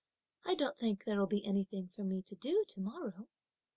I 0.45 0.55
don't 0.55 0.79
think 0.79 1.03
there 1.03 1.19
will 1.19 1.27
be 1.27 1.45
anything 1.45 1.87
for 1.89 2.03
me 2.03 2.23
to 2.23 2.33
do 2.35 2.65
to 2.69 2.79
morrow." 2.81 3.27